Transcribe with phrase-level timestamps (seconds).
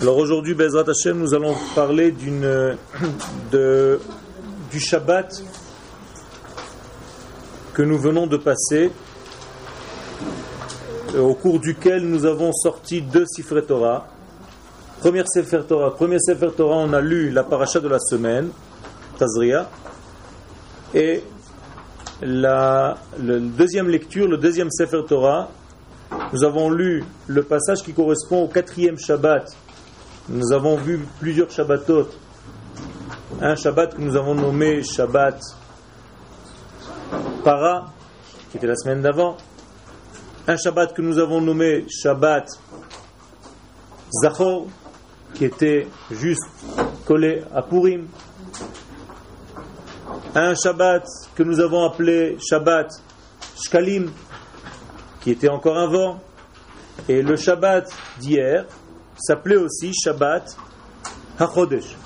[0.00, 2.74] Alors aujourd'hui, Bezrat Hashem, nous allons parler d'une,
[3.52, 4.00] de,
[4.70, 5.42] du Shabbat
[7.74, 8.90] que nous venons de passer,
[11.14, 14.06] euh, au cours duquel nous avons sorti deux Sifre Torah.
[15.00, 18.48] Première Sefer Torah, premier Sefer Torah, on a lu la paracha de la semaine,
[19.18, 19.68] Tazria,
[20.94, 21.22] et
[22.22, 25.50] la, deuxième lecture, le deuxième Sefer Torah,
[26.32, 29.44] nous avons lu le passage qui correspond au quatrième Shabbat
[30.28, 32.08] nous avons vu plusieurs Shabbatot.
[33.40, 35.40] Un Shabbat que nous avons nommé Shabbat
[37.42, 37.86] Para,
[38.50, 39.36] qui était la semaine d'avant.
[40.46, 42.46] Un Shabbat que nous avons nommé Shabbat
[44.22, 44.66] Zachor,
[45.34, 46.42] qui était juste
[47.06, 48.06] collé à Purim.
[50.34, 52.90] Un Shabbat que nous avons appelé Shabbat
[53.64, 54.10] Shkalim,
[55.22, 56.20] qui était encore un vent.
[57.08, 58.66] Et le Shabbat d'hier,
[59.20, 60.56] s'appelait aussi Shabbat
[61.38, 61.96] HaChodesh.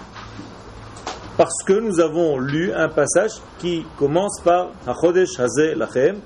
[1.36, 6.20] Parce que nous avons lu un passage qui commence par HaChodesh Hazeh Lachem,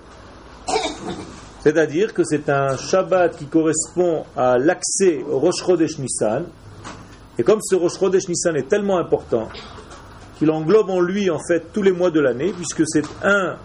[1.60, 6.44] c'est-à-dire que c'est un Shabbat qui correspond à l'accès au Rosh Chodesh Nissan.
[7.38, 9.48] Et comme ce Rosh Chodesh Nissan est tellement important,
[10.38, 13.56] qu'il englobe en lui en fait tous les mois de l'année, puisque c'est un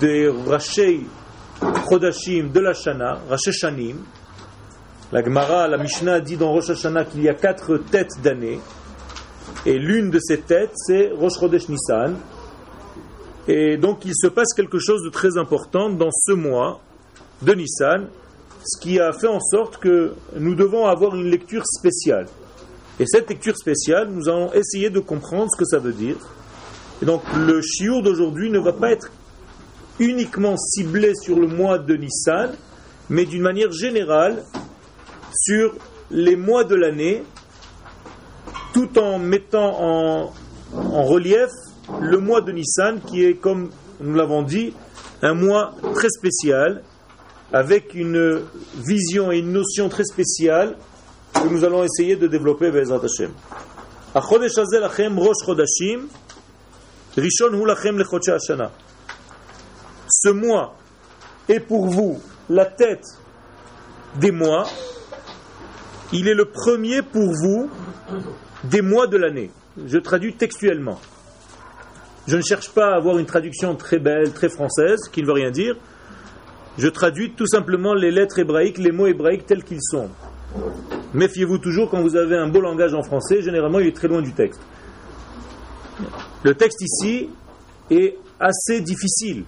[0.00, 1.06] des Rashei
[1.88, 3.96] Chodashim de la Shana, Rashi Shanim,
[5.12, 8.58] la Gemara, la Mishnah dit dans Rosh Hashanah qu'il y a quatre têtes d'année.
[9.64, 12.16] Et l'une de ces têtes, c'est Rosh Chodesh Nissan.
[13.46, 16.80] Et donc il se passe quelque chose de très important dans ce mois
[17.42, 18.08] de Nissan,
[18.64, 22.26] ce qui a fait en sorte que nous devons avoir une lecture spéciale.
[22.98, 26.16] Et cette lecture spéciale, nous allons essayer de comprendre ce que ça veut dire.
[27.00, 29.12] Et donc le chiour d'aujourd'hui ne va pas être
[30.00, 32.50] uniquement ciblé sur le mois de Nissan,
[33.08, 34.42] mais d'une manière générale
[35.36, 35.74] sur
[36.10, 37.22] les mois de l'année,
[38.72, 40.32] tout en mettant en,
[41.04, 41.50] relief
[42.00, 43.70] le mois de Nissan, qui est, comme
[44.00, 44.74] nous l'avons dit,
[45.22, 46.82] un mois très spécial,
[47.52, 48.42] avec une
[48.84, 50.76] vision et une notion très spéciale
[51.32, 53.30] que nous allons essayer de développer Bezrat Hashem.
[60.08, 60.76] Ce mois
[61.48, 63.04] est pour vous la tête
[64.18, 64.66] des mois
[66.12, 67.70] il est le premier pour vous
[68.64, 69.50] des mois de l'année.
[69.86, 71.00] Je traduis textuellement.
[72.26, 75.32] Je ne cherche pas à avoir une traduction très belle, très française, qui ne veut
[75.32, 75.76] rien dire.
[76.78, 80.10] Je traduis tout simplement les lettres hébraïques, les mots hébraïques tels qu'ils sont.
[81.14, 84.22] Méfiez-vous toujours quand vous avez un beau langage en français, généralement il est très loin
[84.22, 84.60] du texte.
[86.42, 87.30] Le texte ici
[87.90, 89.44] est assez difficile.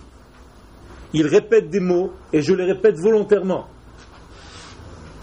[1.13, 3.67] Il répète des mots et je les répète volontairement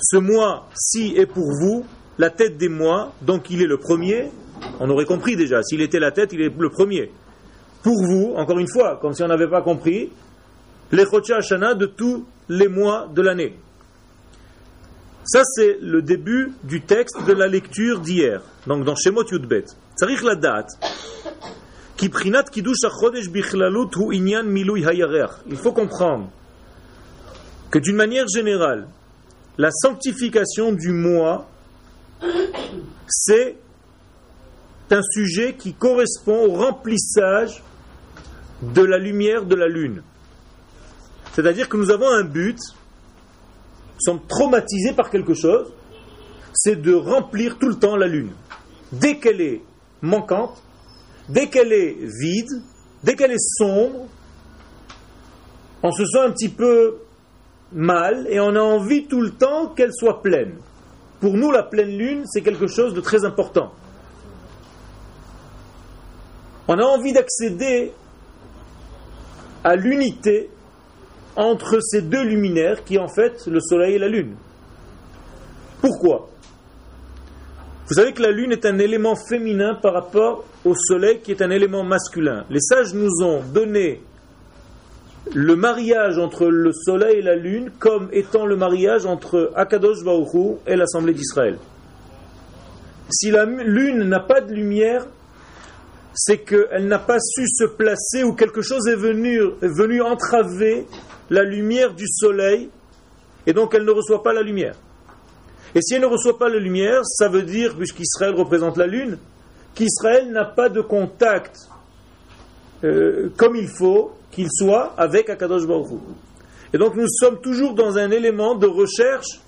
[0.07, 1.83] ce mois-ci est pour vous
[2.19, 4.29] la tête des mois, donc il est le premier.
[4.79, 7.11] On aurait compris déjà, s'il était la tête, il est le premier.
[7.81, 10.11] Pour vous, encore une fois, comme si on n'avait pas compris,
[10.91, 13.55] les Chocha Hashanah de tous les mois de l'année.
[15.25, 19.65] Ça, c'est le début du texte de la lecture d'hier, donc dans Shemot Yudbet.
[19.97, 20.69] Tsarich la date.
[21.99, 22.11] Il
[25.57, 26.29] faut comprendre
[27.71, 28.87] que d'une manière générale,
[29.57, 31.47] la sanctification du mois,
[33.07, 33.55] c'est
[34.91, 37.63] un sujet qui correspond au remplissage
[38.61, 40.01] de la lumière de la lune.
[41.33, 45.71] C'est-à-dire que nous avons un but, nous sommes traumatisés par quelque chose,
[46.53, 48.31] c'est de remplir tout le temps la lune.
[48.91, 49.61] Dès qu'elle est
[50.01, 50.61] manquante,
[51.27, 52.61] dès qu'elle est vide,
[53.03, 54.07] dès qu'elle est sombre,
[55.83, 56.97] on se sent un petit peu
[57.71, 60.55] mal et on a envie tout le temps qu'elle soit pleine.
[61.19, 63.71] Pour nous, la pleine lune, c'est quelque chose de très important.
[66.67, 67.91] On a envie d'accéder
[69.63, 70.49] à l'unité
[71.35, 74.35] entre ces deux luminaires qui en fait le soleil et la lune.
[75.81, 76.29] Pourquoi?
[77.87, 81.41] Vous savez que la lune est un élément féminin par rapport au soleil qui est
[81.43, 82.45] un élément masculin.
[82.49, 84.01] Les sages nous ont donné
[85.33, 90.59] le mariage entre le soleil et la lune comme étant le mariage entre Akadosh Baruch
[90.67, 91.57] et l'Assemblée d'Israël.
[93.09, 95.05] Si la lune n'a pas de lumière,
[96.13, 100.85] c'est qu'elle n'a pas su se placer ou quelque chose est venu, est venu entraver
[101.29, 102.69] la lumière du soleil
[103.45, 104.75] et donc elle ne reçoit pas la lumière.
[105.73, 109.17] Et si elle ne reçoit pas la lumière, ça veut dire, puisqu'Israël représente la lune,
[109.73, 111.57] qu'Israël n'a pas de contact
[112.83, 116.01] euh, comme il faut qu'il soit avec Akadosh Baruch
[116.73, 119.39] Et donc nous sommes toujours dans un élément de recherche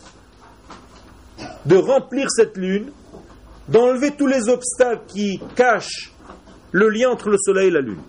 [1.66, 2.92] de remplir cette lune,
[3.68, 6.14] d'enlever tous les obstacles qui cachent
[6.72, 8.00] le lien entre le soleil et la lune.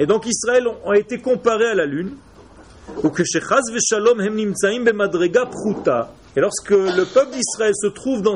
[0.00, 2.16] Et donc Israël a été comparé à la lune.
[6.36, 8.34] Et lorsque le peuple d'Israël se trouve dans,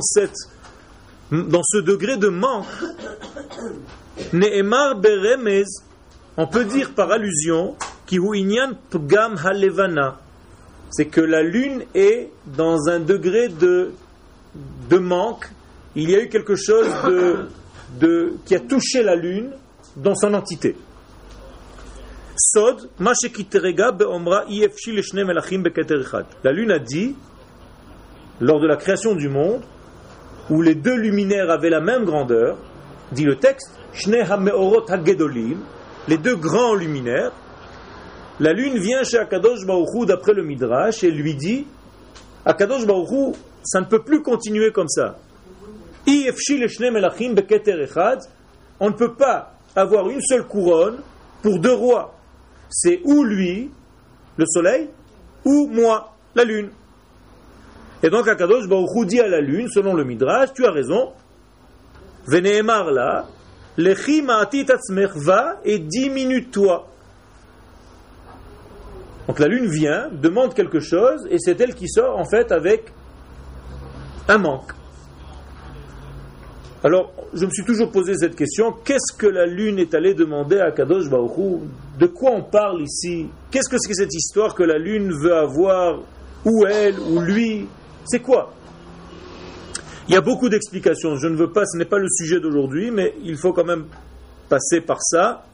[1.30, 2.66] dans ce degré de manque,
[6.36, 7.76] on peut dire par allusion,
[10.90, 13.92] c'est que la lune est dans un degré de,
[14.98, 15.48] manque.
[15.96, 17.48] Il y a eu quelque chose de,
[18.00, 19.50] de, qui a touché la lune
[19.96, 20.76] dans son entité.
[22.36, 22.90] Sod,
[26.44, 27.16] La lune a dit,
[28.40, 29.62] lors de la création du monde,
[30.50, 32.58] où les deux luminaires avaient la même grandeur,
[33.12, 33.78] dit le texte,
[36.08, 37.32] les deux grands luminaires,
[38.40, 41.66] la lune vient chez Akadosh Baruchou d'après le Midrash et lui dit
[42.44, 45.18] Akadosh Baruchou, ça ne peut plus continuer comme ça.
[48.80, 50.98] On ne peut pas avoir une seule couronne
[51.42, 52.14] pour deux rois.
[52.68, 53.70] C'est ou lui,
[54.36, 54.88] le soleil,
[55.44, 56.70] ou moi, la lune.
[58.02, 61.12] Et donc Akadosh Baruchou dit à la lune, selon le Midrash, tu as raison,
[62.26, 63.26] Veneemar là,
[63.76, 66.88] Lechi va et diminue-toi.
[69.28, 72.92] Donc la lune vient, demande quelque chose, et c'est elle qui sort en fait avec
[74.28, 74.72] un manque.
[76.84, 80.58] Alors, je me suis toujours posé cette question, qu'est-ce que la lune est allée demander
[80.58, 81.60] à Kadosh Baruch
[81.98, 83.28] De quoi on parle ici?
[83.52, 86.00] Qu'est-ce que c'est cette histoire que la lune veut avoir,
[86.44, 87.68] ou elle, ou lui?
[88.04, 88.52] C'est quoi?
[90.08, 92.90] Il y a beaucoup d'explications, je ne veux pas, ce n'est pas le sujet d'aujourd'hui,
[92.90, 93.86] mais il faut quand même
[94.48, 95.44] passer par ça.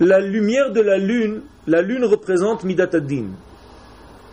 [0.00, 3.28] La lumière de la lune, la lune représente Midatadin.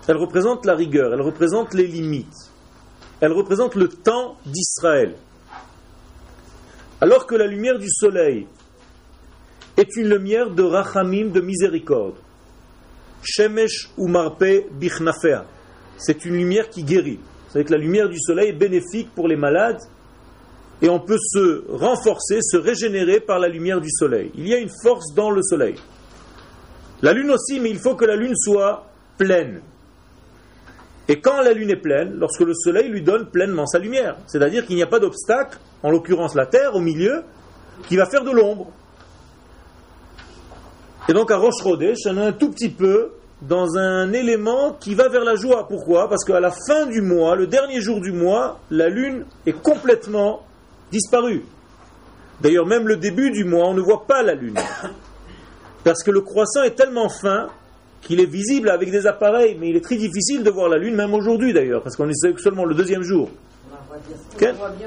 [0.08, 2.52] Elle représente la rigueur, elle représente les limites.
[3.22, 5.16] Elle représente le temps d'Israël.
[7.00, 8.48] Alors que la lumière du soleil
[9.78, 12.16] est une lumière de rachamim, de miséricorde.
[13.24, 15.46] Shemesh ou marpe bichnafea.
[15.98, 17.20] C'est une lumière qui guérit.
[17.54, 19.80] C'est que la lumière du soleil est bénéfique pour les malades
[20.82, 24.32] et on peut se renforcer, se régénérer par la lumière du soleil.
[24.36, 25.76] Il y a une force dans le soleil.
[27.04, 28.88] La lune aussi, mais il faut que la lune soit
[29.20, 29.62] pleine.
[31.08, 34.66] Et quand la lune est pleine, lorsque le soleil lui donne pleinement sa lumière, c'est-à-dire
[34.66, 37.24] qu'il n'y a pas d'obstacle, en l'occurrence la terre au milieu,
[37.88, 38.72] qui va faire de l'ombre.
[41.08, 43.12] Et donc à Roche on a un tout petit peu
[43.48, 45.68] dans un élément qui va vers la joie.
[45.68, 46.10] Pourquoi?
[46.10, 50.44] Parce qu'à la fin du mois, le dernier jour du mois, la lune est complètement
[50.92, 51.44] disparu.
[52.42, 54.58] D'ailleurs, même le début du mois, on ne voit pas la lune.
[55.84, 57.48] Parce que le croissant est tellement fin
[58.02, 60.96] qu'il est visible avec des appareils, mais il est très difficile de voir la lune,
[60.96, 63.30] même aujourd'hui d'ailleurs, parce qu'on est seulement le deuxième jour.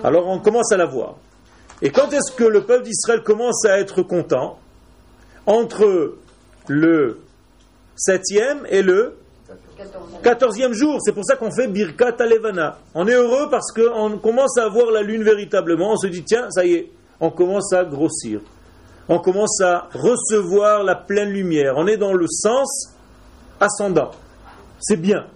[0.03, 1.17] Alors on commence à la voir.
[1.82, 4.58] Et quand est-ce que le peuple d'Israël commence à être content?
[5.47, 6.17] Entre
[6.67, 7.20] le
[7.96, 9.16] septième et le
[10.22, 12.78] Quatorzième jour, c'est pour ça qu'on fait Birkat Alevana.
[12.94, 15.93] On est heureux parce qu'on commence à voir la lune véritablement.
[15.93, 16.90] On se dit, tiens, ça y est,
[17.20, 18.40] on commence à grossir.
[19.08, 21.75] On commence à recevoir la pleine lumière.
[21.76, 22.94] On est dans le sens
[23.60, 24.10] ascendant.
[24.81, 25.26] C'est bien.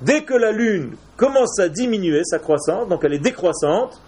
[0.00, 4.00] Dès que la lune commence à diminuer sa croissance, donc elle est décroissante,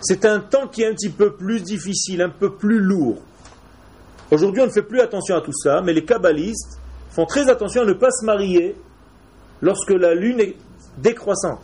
[0.00, 3.18] c'est un temps qui est un petit peu plus difficile, un peu plus lourd.
[4.32, 7.82] Aujourd'hui, on ne fait plus attention à tout ça, mais les kabbalistes font très attention
[7.82, 8.74] à ne pas se marier
[9.60, 10.56] lorsque la lune est
[10.96, 11.60] décroissante.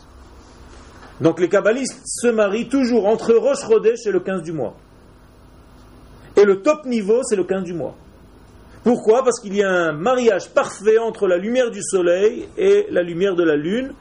[1.19, 4.75] Donc les kabbalistes se marient toujours entre Rosh Chodesh et le 15 du mois.
[6.37, 7.95] Et le top niveau, c'est le 15 du mois.
[8.83, 9.23] Pourquoi?
[9.23, 13.35] Parce qu'il y a un mariage parfait entre la lumière du soleil et la lumière
[13.35, 13.93] de la lune.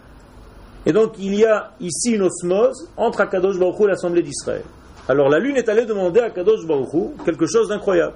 [0.84, 4.64] Et donc il y a ici une osmose entre Akadosh Baruch et l'Assemblée d'Israël.
[5.08, 8.12] Alors la lune est allée demander à Akadosh Baruch quelque chose d'incroyable.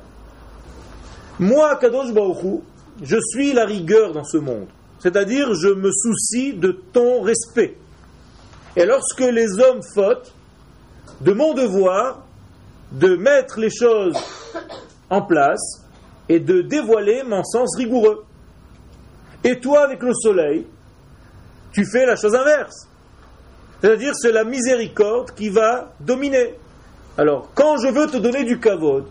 [1.38, 2.62] Moi, Akadosh Baruch
[3.02, 4.66] je suis la rigueur dans ce monde.
[4.98, 7.76] C'est-à-dire, je me soucie de ton respect.
[8.76, 10.32] Et lorsque les hommes fautent,
[11.20, 12.24] de mon devoir
[12.92, 14.16] de mettre les choses
[15.08, 15.82] en place
[16.28, 18.24] et de dévoiler mon sens rigoureux.
[19.44, 20.66] Et toi, avec le soleil,
[21.72, 22.88] tu fais la chose inverse.
[23.80, 26.54] C'est-à-dire, c'est la miséricorde qui va dominer.
[27.18, 29.06] Alors, quand je veux te donner du kavod,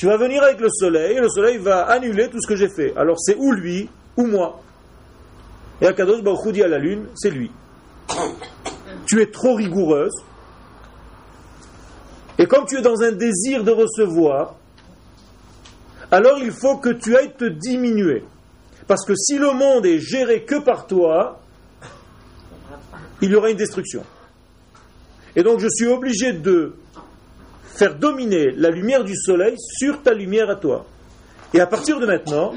[0.00, 2.70] tu vas venir avec le soleil, et le soleil va annuler tout ce que j'ai
[2.70, 2.96] fait.
[2.96, 4.62] Alors c'est ou lui, ou moi.
[5.82, 7.50] Et Akadosh Baruch dit à la lune, c'est lui.
[9.06, 10.14] tu es trop rigoureuse.
[12.38, 14.54] Et comme tu es dans un désir de recevoir,
[16.10, 18.24] alors il faut que tu ailles te diminuer.
[18.86, 21.42] Parce que si le monde est géré que par toi,
[23.20, 24.02] il y aura une destruction.
[25.36, 26.74] Et donc je suis obligé de
[27.80, 30.84] faire dominer la lumière du soleil sur ta lumière à toi.
[31.54, 32.52] Et à partir de maintenant,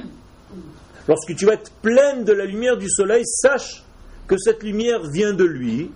[1.07, 3.85] lorsque tu vas être pleine de la lumière du soleil, sache
[4.27, 5.91] que cette lumière vient de lui.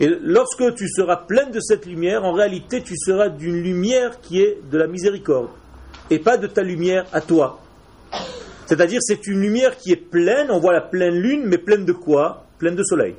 [0.00, 4.42] Et lorsque tu seras pleine de cette lumière, en réalité, tu seras d'une lumière qui
[4.42, 5.48] est de la miséricorde,
[6.10, 7.62] et pas de ta lumière à toi.
[8.66, 11.92] C'est-à-dire, c'est une lumière qui est pleine, on voit la pleine lune, mais pleine de
[11.92, 12.44] quoi?
[12.58, 13.14] Pleine de soleil.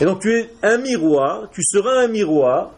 [0.00, 2.72] Et donc tu es un miroir, tu seras un miroir,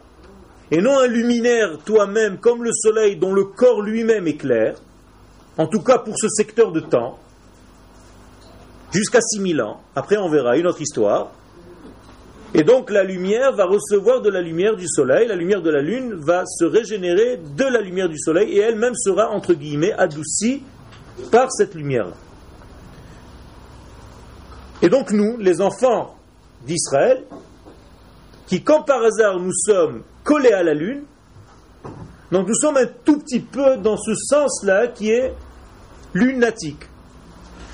[0.71, 4.75] et non un luminaire toi-même comme le soleil dont le corps lui-même est clair,
[5.57, 7.17] en tout cas pour ce secteur de temps,
[8.91, 9.81] jusqu'à 6000 ans.
[9.95, 11.31] Après on verra une autre histoire.
[12.53, 15.81] Et donc la lumière va recevoir de la lumière du soleil, la lumière de la
[15.81, 20.63] lune va se régénérer de la lumière du soleil et elle-même sera, entre guillemets, adoucie
[21.31, 22.07] par cette lumière.
[24.81, 26.15] Et donc nous, les enfants
[26.65, 27.23] d'Israël,
[28.47, 31.03] qui quand par hasard nous sommes collés à la lune,
[32.31, 35.33] donc nous sommes un tout petit peu dans ce sens-là qui est
[36.13, 36.83] lunatique.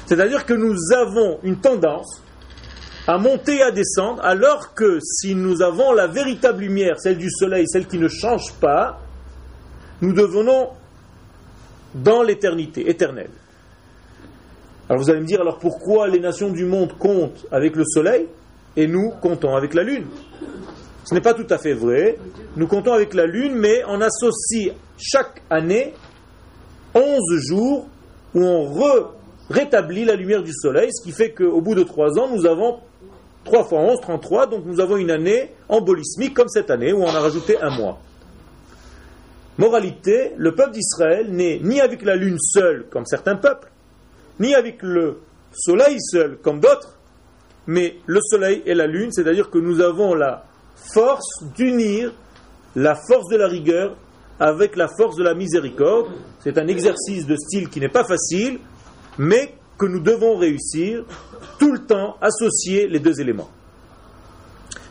[0.05, 2.21] C'est-à-dire que nous avons une tendance
[3.07, 7.31] à monter et à descendre, alors que si nous avons la véritable lumière, celle du
[7.31, 8.99] soleil, celle qui ne change pas,
[10.01, 10.69] nous devenons
[11.95, 13.31] dans l'éternité, éternelle.
[14.87, 18.27] Alors vous allez me dire, alors pourquoi les nations du monde comptent avec le soleil
[18.77, 20.05] et nous comptons avec la lune?
[21.03, 22.17] Ce n'est pas tout à fait vrai.
[22.55, 25.93] Nous comptons avec la lune, mais on associe chaque année
[26.95, 27.87] 11 jours
[28.33, 28.73] où on
[29.49, 32.79] rétablit la lumière du soleil, ce qui fait qu'au bout de 3 ans, nous avons
[33.45, 37.07] 3 fois 11, 33, donc nous avons une année embolismique comme cette année où on
[37.07, 37.99] a rajouté un mois.
[39.57, 43.69] Moralité, le peuple d'Israël n'est ni avec la lune seule comme certains peuples,
[44.39, 45.19] ni avec le
[45.53, 46.97] soleil seul comme d'autres,
[47.67, 50.45] mais le soleil et la lune, c'est-à-dire que nous avons la
[50.75, 52.13] force d'unir
[52.75, 53.95] la force de la rigueur
[54.39, 56.11] avec la force de la miséricorde.
[56.39, 58.59] C'est un exercice de style qui n'est pas facile,
[59.17, 61.05] mais que nous devons réussir
[61.59, 63.49] tout le temps associer les deux éléments.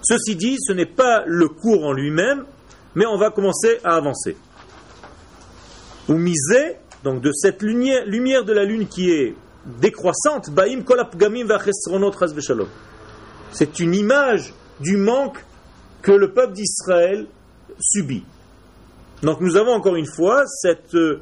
[0.02, 2.44] Ceci dit, ce n'est pas le cours en lui-même,
[2.94, 4.36] mais on va commencer à avancer.
[6.08, 9.34] Vous misez donc de cette lumière, lumière de la lune qui est
[9.80, 10.50] décroissante,
[13.52, 15.44] c'est une image du manque
[16.01, 17.27] que le peuple d'Israël
[17.79, 18.23] subit.
[19.23, 21.21] Donc nous avons encore une fois cette, euh,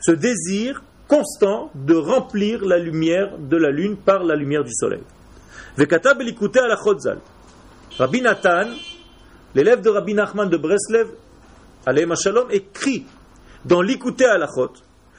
[0.00, 5.02] ce désir constant de remplir la lumière de la lune par la lumière du soleil.
[7.98, 8.70] Rabbi Nathan,
[9.54, 11.08] l'élève de Rabbi Nachman de Breslev,
[12.50, 13.06] écrit
[13.64, 14.72] dans l'Ikouté Alachot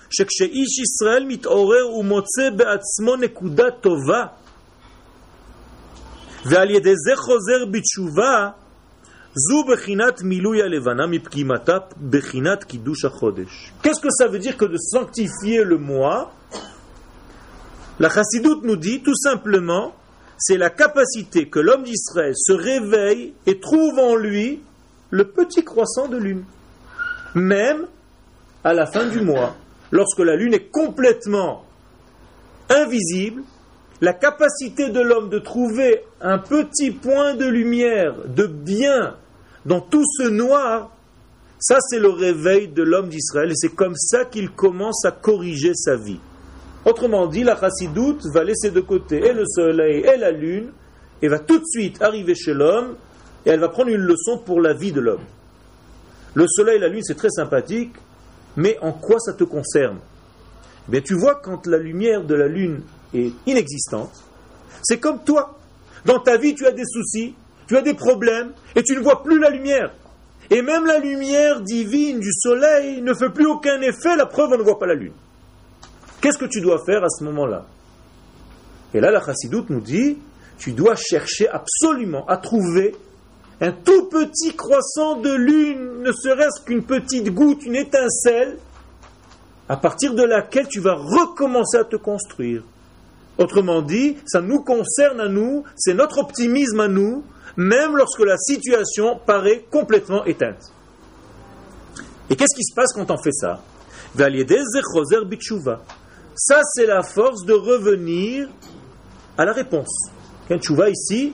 [0.10, 4.26] שכשאיש ישראל מתעורר ומוצא בעצמו נקודה טובה,
[6.46, 8.50] ועל ידי זה חוזר בתשובה,
[13.83, 16.33] Qu'est-ce que ça veut dire que de sanctifier le mois
[18.01, 19.95] La chassidoute nous dit tout simplement,
[20.37, 24.63] c'est la capacité que l'homme d'Israël se réveille et trouve en lui
[25.11, 26.45] le petit croissant de lune,
[27.35, 27.87] même
[28.65, 29.55] à la fin du mois
[29.93, 31.65] lorsque la lune est complètement
[32.69, 33.43] invisible,
[34.01, 39.17] la capacité de l'homme de trouver un petit point de lumière, de bien,
[39.67, 40.91] dans tout ce noir,
[41.59, 45.75] ça c'est le réveil de l'homme d'Israël et c'est comme ça qu'il commence à corriger
[45.75, 46.21] sa vie.
[46.87, 50.71] Autrement dit, la chassidoute va laisser de côté et le soleil et la lune
[51.21, 52.97] et va tout de suite arriver chez l'homme
[53.45, 55.25] et elle va prendre une leçon pour la vie de l'homme.
[56.33, 57.93] Le soleil et la lune c'est très sympathique,
[58.57, 59.99] mais en quoi ça te concerne?
[60.91, 62.81] Eh Tu vois, quand la lumière de la lune
[63.15, 64.13] est inexistante,
[64.83, 65.59] c'est comme toi.
[66.05, 67.35] Dans ta vie, tu as des soucis,
[67.67, 69.93] tu as des problèmes, et tu ne vois plus la lumière.
[70.51, 74.59] Et même la lumière divine du soleil ne fait plus aucun effet, la preuve, on
[74.59, 75.13] ne voit pas la lune.
[76.21, 77.67] Qu'est-ce que tu dois faire à ce moment-là?
[78.93, 80.19] Et là, la chassidoute nous dit,
[80.59, 82.95] tu dois chercher absolument à trouver
[83.61, 88.59] un tout petit croissant de lune, ne serait-ce qu'une petite goutte, une étincelle,
[89.69, 92.65] à partir de laquelle tu vas recommencer à te construire.
[93.41, 97.25] Autrement dit, ça nous concerne à nous, c'est notre optimisme à nous,
[97.57, 100.73] même lorsque la situation paraît complètement éteinte.
[102.29, 103.63] Et qu'est-ce qui se passe quand on fait ça?
[106.35, 108.49] Ça, c'est la force de revenir
[109.39, 110.11] à la réponse.
[110.49, 111.33] Vas ici,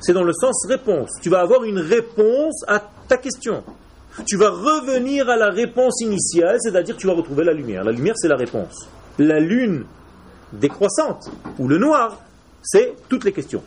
[0.00, 1.10] c'est dans le sens réponse.
[1.22, 3.62] Tu vas avoir une réponse à ta question.
[4.26, 7.84] Tu vas revenir à la réponse initiale, c'est-à-dire tu vas retrouver la lumière.
[7.84, 8.88] La lumière, c'est la réponse.
[9.18, 9.84] La lune
[10.52, 12.20] décroissante, ou le noir,
[12.62, 13.62] c'est toutes les questions.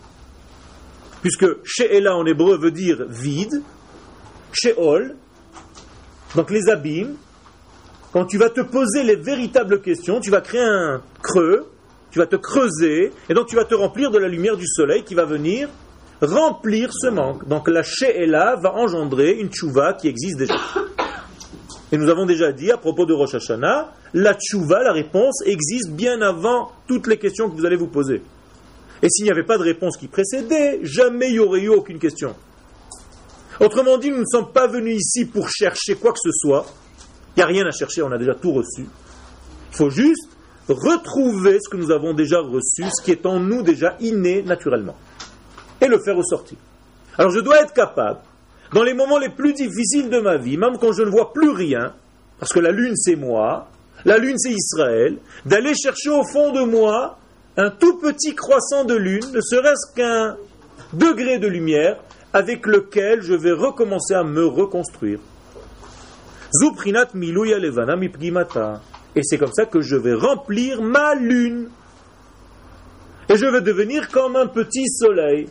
[1.21, 3.61] Puisque She'ela en hébreu veut dire vide,
[4.53, 5.15] She'ol,
[6.35, 7.15] donc les abîmes,
[8.11, 11.67] quand tu vas te poser les véritables questions, tu vas créer un creux,
[12.11, 15.03] tu vas te creuser, et donc tu vas te remplir de la lumière du soleil
[15.03, 15.69] qui va venir
[16.21, 17.47] remplir ce manque.
[17.47, 20.55] Donc la She'ela va engendrer une tchouva qui existe déjà.
[21.91, 25.91] Et nous avons déjà dit à propos de Rosh Hashanah, la tchouva, la réponse, existe
[25.91, 28.21] bien avant toutes les questions que vous allez vous poser.
[29.01, 31.99] Et s'il n'y avait pas de réponse qui précédait, jamais il n'y aurait eu aucune
[31.99, 32.35] question.
[33.59, 36.65] Autrement dit, nous ne sommes pas venus ici pour chercher quoi que ce soit.
[37.35, 38.81] Il n'y a rien à chercher, on a déjà tout reçu.
[39.71, 40.29] Il faut juste
[40.67, 44.95] retrouver ce que nous avons déjà reçu, ce qui est en nous déjà inné naturellement,
[45.81, 46.57] et le faire ressortir.
[47.17, 48.19] Alors je dois être capable,
[48.73, 51.49] dans les moments les plus difficiles de ma vie, même quand je ne vois plus
[51.49, 51.93] rien,
[52.39, 53.67] parce que la lune c'est moi,
[54.05, 57.17] la lune c'est Israël, d'aller chercher au fond de moi
[57.57, 60.37] un tout petit croissant de lune, ne serait-ce qu'un
[60.93, 61.97] degré de lumière,
[62.31, 65.19] avec lequel je vais recommencer à me reconstruire.
[69.15, 71.69] Et c'est comme ça que je vais remplir ma lune.
[73.29, 75.49] Et je vais devenir comme un petit soleil,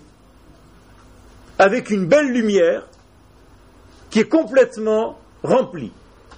[1.58, 2.86] avec une belle lumière
[4.10, 5.92] qui est complètement remplie.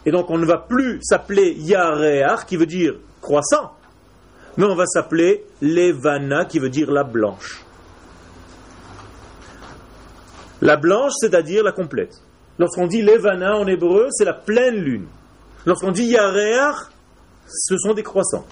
[0.07, 3.73] Et donc on ne va plus s'appeler Yareach, qui veut dire croissant,
[4.57, 7.65] mais on va s'appeler Levana, qui veut dire la blanche.
[10.63, 12.21] La blanche, c'est-à-dire la complète.
[12.59, 15.07] Lorsqu'on dit Levana en hébreu, c'est la pleine lune.
[15.65, 16.77] Lorsqu'on dit Yareach,
[17.47, 18.47] ce sont des croissants.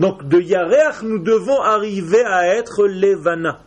[0.00, 3.60] Donc de Yareach, nous devons arriver à être Levana.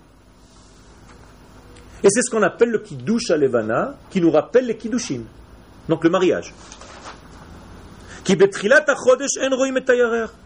[2.03, 5.21] Et c'est ce qu'on appelle le Kiddush à Levana, qui nous rappelle les Kiddushin.
[5.87, 6.53] Donc le mariage.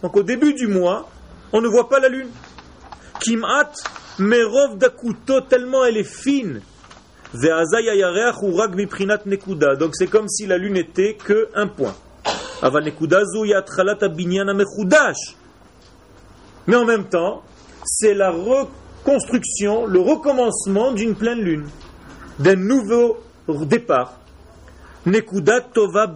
[0.02, 1.10] Donc au début du mois,
[1.52, 2.30] on ne voit pas la lune.
[3.20, 3.72] Kimat
[4.20, 6.62] merov dakuto, tellement elle est fine.
[9.80, 11.96] Donc c'est comme si la lune était que un point.
[16.68, 17.44] Mais en même temps,
[17.84, 18.32] c'est la
[19.06, 21.66] reconstruction, le recommencement d'une pleine lune,
[22.40, 24.20] d'un nouveau départ.
[25.06, 26.12] Nekuda tova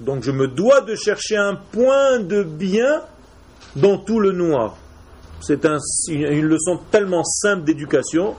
[0.00, 3.02] Donc je me dois de chercher un point de bien
[3.76, 4.76] dans tout le noir.
[5.40, 5.64] C'est
[6.08, 8.34] une leçon tellement simple d'éducation.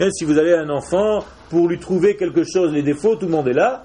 [0.00, 3.32] Hein, si vous avez un enfant, pour lui trouver quelque chose, les défauts, tout le
[3.32, 3.84] monde est là.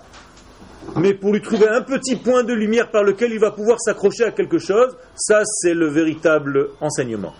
[0.95, 4.25] Mais pour lui trouver un petit point de lumière par lequel il va pouvoir s'accrocher
[4.25, 7.33] à quelque chose, ça c'est le véritable enseignement.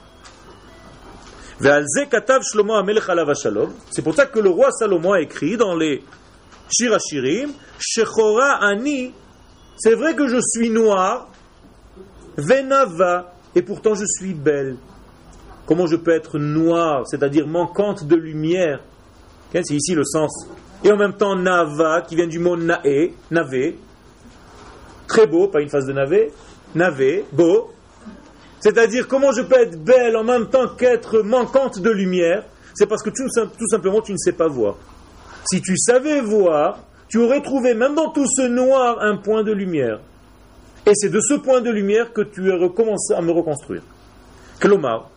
[1.60, 2.10] C'est
[4.04, 6.04] pour ça que le roi Salomon a écrit dans les
[6.70, 9.14] Shirachirim, Shechora Ani,
[9.78, 11.30] c'est vrai que je suis noir,
[12.36, 14.78] Venava, et pourtant je suis belle.
[15.66, 18.82] Comment je peux être noir, c'est-à-dire manquante de lumière?
[19.52, 20.48] C'est ici le sens?
[20.84, 23.78] Et en même temps Nava, qui vient du mot Nae, Navé,
[25.08, 26.32] très beau, pas une phase de Navé,
[26.76, 27.72] Navé, beau.
[28.60, 32.44] C'est-à-dire comment je peux être belle en même temps qu'être manquante de lumière
[32.74, 33.28] C'est parce que tout
[33.70, 34.76] simplement tu ne sais pas voir.
[35.46, 39.52] Si tu savais voir, tu aurais trouvé même dans tout ce noir un point de
[39.52, 40.00] lumière.
[40.86, 43.82] Et c'est de ce point de lumière que tu as recommencé à me reconstruire.
[44.60, 45.10] Klomar,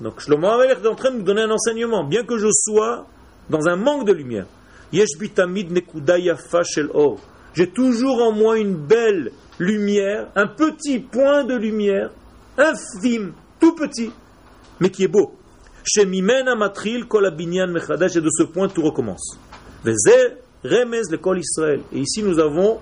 [0.00, 3.06] donc Shlomo est en train de nous donner un enseignement, bien que je sois
[3.48, 4.46] dans un manque de lumière.
[7.54, 12.10] J'ai toujours en moi une belle lumière, un petit point de lumière,
[12.56, 14.12] infime, tout petit,
[14.80, 15.34] mais qui est beau.
[15.96, 16.10] Et de
[18.30, 19.38] ce point, tout recommence.
[19.86, 19.94] Et
[21.98, 22.78] ici, nous avons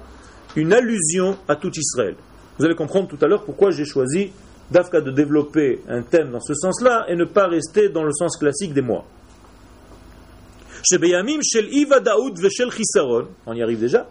[0.57, 2.16] une allusion à tout Israël.
[2.59, 4.33] Vous allez comprendre tout à l'heure pourquoi j'ai choisi
[4.70, 8.37] d'Afka de développer un thème dans ce sens-là et ne pas rester dans le sens
[8.37, 9.07] classique des mois.
[13.46, 14.07] On y arrive déjà.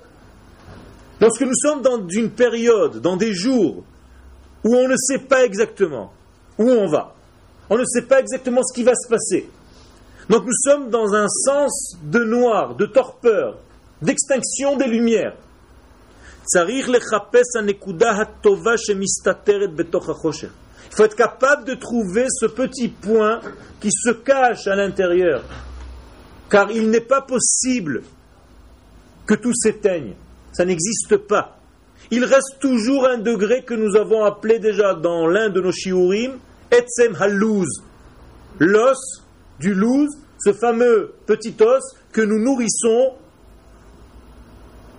[1.20, 3.84] Lorsque nous sommes dans une période, dans des jours
[4.64, 6.14] où on ne sait pas exactement
[6.58, 7.16] où on va,
[7.70, 9.50] on ne sait pas exactement ce qui va se passer.
[10.30, 13.58] Donc nous sommes dans un sens de noir, de torpeur,
[14.02, 15.36] d'extinction des lumières.
[16.54, 16.84] Il
[20.92, 23.42] faut être capable de trouver ce petit point
[23.82, 25.44] qui se cache à l'intérieur.
[26.50, 28.04] Car il n'est pas possible
[29.26, 30.14] que tout s'éteigne.
[30.58, 31.60] Ça n'existe pas.
[32.10, 36.40] Il reste toujours un degré que nous avons appelé déjà dans l'un de nos shiurim
[36.72, 37.68] Etzem halouz,
[38.58, 38.98] l'os
[39.60, 40.10] du louz,
[40.44, 43.14] ce fameux petit os que nous nourrissons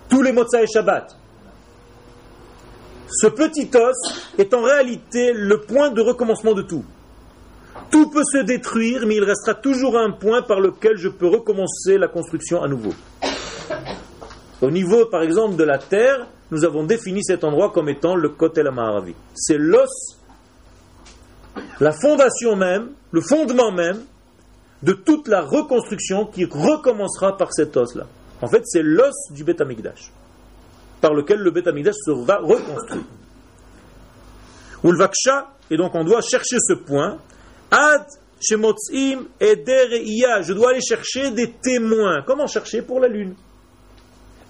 [0.08, 1.16] tous les Motsai et Shabbat.
[3.10, 6.84] Ce petit os est en réalité le point de recommencement de tout.
[7.90, 11.98] Tout peut se détruire, mais il restera toujours un point par lequel je peux recommencer
[11.98, 12.92] la construction à nouveau.
[14.60, 18.30] Au niveau, par exemple, de la terre, nous avons défini cet endroit comme étant le
[18.30, 19.14] Kotel Amaharavi.
[19.34, 20.18] C'est l'os,
[21.80, 24.00] la fondation même, le fondement même
[24.82, 28.06] de toute la reconstruction qui recommencera par cet os-là.
[28.40, 30.12] En fait, c'est l'os du Beth Amikdash,
[31.00, 33.04] par lequel le Beth Amikdash sera reconstruit.
[34.84, 37.18] Ou le Vaksha, et donc on doit chercher ce point,
[37.70, 38.06] Ad
[38.40, 42.22] Shemotzim Eder Je dois aller chercher des témoins.
[42.24, 42.82] Comment chercher?
[42.82, 43.34] Pour la lune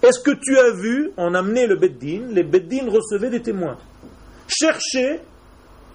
[0.01, 3.77] Est-ce que tu as vu, on amenait le Beddin, les Beddin recevaient des témoins.
[4.47, 5.19] Cherchez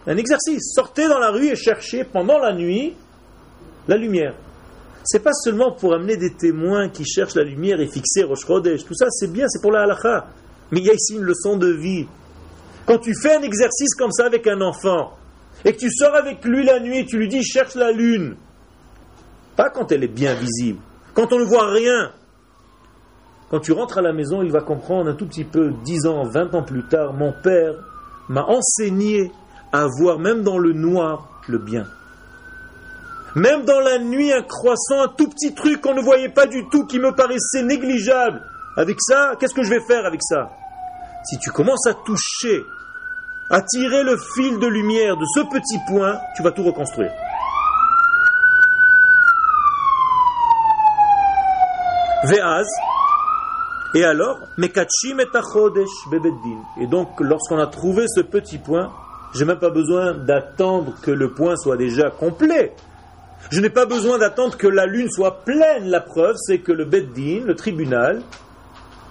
[0.06, 0.72] un exercice.
[0.74, 2.94] Sortez dans la rue et cherchez pendant la nuit
[3.88, 4.34] la lumière.
[5.04, 8.46] C'est pas seulement pour amener des témoins qui cherchent la lumière et fixer Rosh.
[8.46, 10.28] Tout ça, c'est bien, c'est pour la halakha.
[10.70, 12.06] Mais il y a ici une leçon de vie.
[12.86, 15.14] Quand tu fais un exercice comme ça avec un enfant,
[15.64, 18.36] et que tu sors avec lui la nuit, tu lui dis cherche la lune.
[19.56, 20.80] Pas quand elle est bien visible,
[21.14, 22.12] quand on ne voit rien.
[23.54, 26.24] Quand tu rentres à la maison, il va comprendre un tout petit peu, 10 ans,
[26.24, 27.74] 20 ans plus tard, mon père
[28.28, 29.30] m'a enseigné
[29.72, 31.86] à voir même dans le noir le bien.
[33.36, 36.68] Même dans la nuit, un croissant, un tout petit truc qu'on ne voyait pas du
[36.68, 38.42] tout, qui me paraissait négligeable.
[38.76, 40.50] Avec ça, qu'est-ce que je vais faire avec ça?
[41.22, 42.64] Si tu commences à toucher
[43.50, 47.12] à tirer le fil de lumière de ce petit point, tu vas tout reconstruire.
[52.24, 52.66] Ve'az,
[53.94, 55.26] et alors, Mekachim et
[56.10, 56.62] bebeddin.
[56.80, 58.92] Et donc, lorsqu'on a trouvé ce petit point,
[59.34, 62.72] j'ai même pas besoin d'attendre que le point soit déjà complet.
[63.50, 65.90] Je n'ai pas besoin d'attendre que la lune soit pleine.
[65.90, 68.22] La preuve, c'est que le beddin, le tribunal,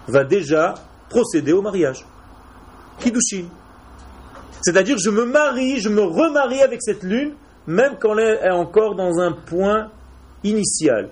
[0.07, 0.73] va déjà
[1.09, 2.05] procéder au mariage.
[2.99, 3.45] Kiddushin.
[4.61, 7.33] C'est-à-dire, je me marie, je me remarie avec cette lune,
[7.67, 9.91] même quand elle est encore dans un point
[10.43, 11.09] initial.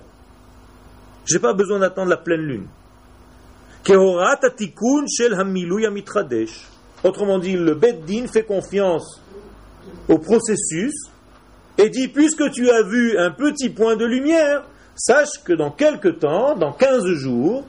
[1.24, 2.66] Je n'ai pas besoin d'attendre la pleine lune.
[7.04, 9.20] Autrement dit, le Beddin fait confiance
[10.08, 10.92] au processus
[11.78, 14.64] et dit puisque tu as vu un petit point de lumière,
[14.94, 17.64] sache que dans quelque temps, dans 15 jours,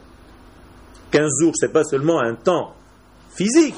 [1.12, 2.76] 15 jours, ce n'est pas seulement un temps
[3.36, 3.76] physique,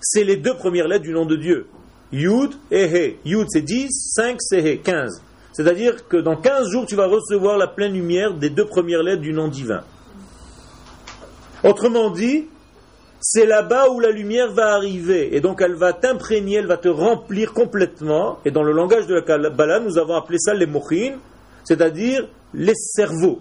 [0.00, 1.68] c'est les deux premières lettres du nom de Dieu.
[2.12, 3.16] Yud et He.
[3.24, 5.22] Yud c'est 10, 5 c'est He, 15.
[5.52, 9.22] C'est-à-dire que dans 15 jours, tu vas recevoir la pleine lumière des deux premières lettres
[9.22, 9.82] du nom divin.
[11.66, 12.46] Autrement dit,
[13.20, 15.34] c'est là-bas où la lumière va arriver.
[15.34, 18.38] Et donc elle va t'imprégner, elle va te remplir complètement.
[18.44, 21.16] Et dans le langage de la Kabbalah, nous avons appelé ça les mochin,
[21.64, 23.40] c'est-à-dire les cerveaux.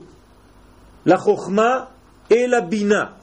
[1.05, 1.91] La chokhma
[2.31, 3.13] et la bina.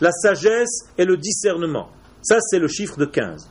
[0.00, 1.90] La sagesse et le discernement.
[2.22, 3.50] Ça, c'est le chiffre de 15.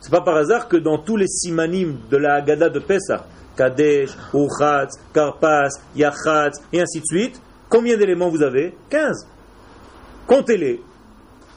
[0.00, 3.20] C'est pas par hasard que dans tous les simanim de la Haggadah de Pesach,
[3.56, 8.74] Kadesh, Uchatz, Karpas, Yachatz, et ainsi de suite, combien d'éléments vous avez?
[8.88, 9.26] 15.
[10.26, 10.80] Comptez-les.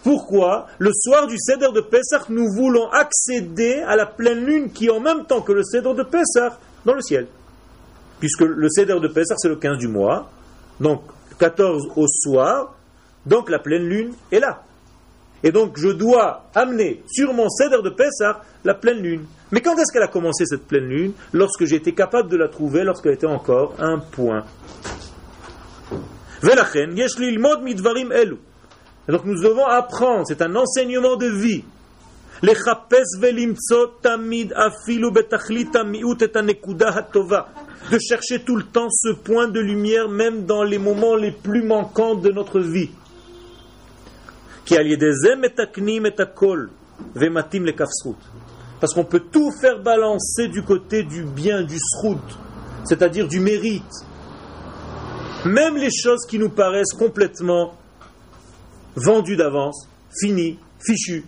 [0.03, 4.87] Pourquoi Le soir du Seder de Pesach, nous voulons accéder à la pleine lune qui
[4.87, 6.53] est en même temps que le Seder de Pesach
[6.85, 7.27] dans le ciel?
[8.19, 10.29] Puisque le Seder de Pesach, c'est le 15 du mois,
[10.79, 11.01] donc
[11.39, 12.75] 14 au soir,
[13.25, 14.63] donc la pleine lune est là.
[15.43, 19.25] Et donc je dois amener sur mon cèdre de Pessah la pleine lune.
[19.51, 21.13] Mais quand est-ce qu'elle a commencé cette pleine lune?
[21.31, 24.43] Lorsque été capable de la trouver, lorsqu'elle était encore un point.
[29.09, 31.63] Et donc nous devons apprendre, c'est un enseignement de vie.
[37.91, 41.63] De chercher tout le temps ce point de lumière, même dans les moments les plus
[41.63, 42.91] manquants de notre vie.
[48.79, 52.21] Parce qu'on peut tout faire balancer du côté du bien, du srout,
[52.85, 54.05] c'est-à-dire du mérite.
[55.45, 57.73] Même les choses qui nous paraissent complètement
[59.03, 59.87] vendues d'avance,
[60.19, 61.25] finies, fichues.